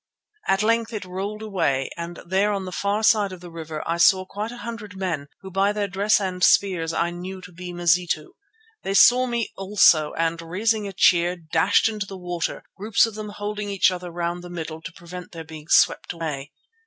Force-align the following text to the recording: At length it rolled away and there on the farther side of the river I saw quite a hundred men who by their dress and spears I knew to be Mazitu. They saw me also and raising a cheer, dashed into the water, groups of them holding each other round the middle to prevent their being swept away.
At 0.47 0.63
length 0.63 0.93
it 0.93 1.05
rolled 1.05 1.43
away 1.43 1.91
and 1.95 2.21
there 2.25 2.53
on 2.53 2.65
the 2.65 2.71
farther 2.71 3.03
side 3.03 3.31
of 3.31 3.39
the 3.39 3.51
river 3.51 3.83
I 3.85 3.97
saw 3.97 4.25
quite 4.25 4.51
a 4.51 4.57
hundred 4.65 4.97
men 4.97 5.27
who 5.41 5.51
by 5.51 5.71
their 5.71 5.87
dress 5.87 6.19
and 6.19 6.43
spears 6.43 6.91
I 6.91 7.11
knew 7.11 7.39
to 7.41 7.51
be 7.51 7.71
Mazitu. 7.71 8.33
They 8.81 8.95
saw 8.95 9.27
me 9.27 9.49
also 9.55 10.13
and 10.13 10.41
raising 10.41 10.87
a 10.87 10.91
cheer, 10.93 11.35
dashed 11.35 11.87
into 11.87 12.07
the 12.07 12.17
water, 12.17 12.63
groups 12.75 13.05
of 13.05 13.13
them 13.13 13.29
holding 13.29 13.69
each 13.69 13.91
other 13.91 14.09
round 14.09 14.43
the 14.43 14.49
middle 14.49 14.81
to 14.81 14.91
prevent 14.91 15.33
their 15.33 15.43
being 15.45 15.67
swept 15.67 16.13
away. 16.13 16.51